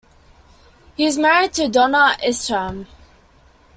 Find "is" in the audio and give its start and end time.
1.05-1.19